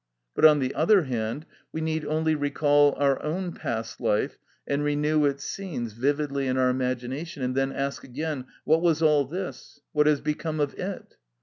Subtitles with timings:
[0.33, 5.25] But, on the other hand, we need only recall our own past life and renew
[5.27, 9.79] its scenes vividly in our imagination, and then ask again, What was all this?
[9.91, 11.17] what has become of it?